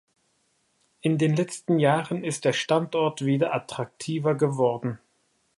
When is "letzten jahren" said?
1.35-2.23